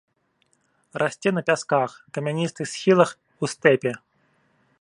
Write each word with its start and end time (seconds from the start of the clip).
Расце 1.01 1.29
на 1.39 1.43
пясках, 1.51 1.91
камяністых 2.17 2.65
схілах, 2.75 3.15
у 3.45 3.55
стэпе. 3.55 3.91